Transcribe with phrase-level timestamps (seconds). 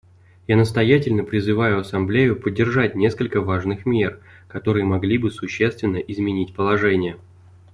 [0.47, 7.19] Я настоятельно призываю Ассамблею поддержать несколько важных мер, которые могли бы существенно изменить положение.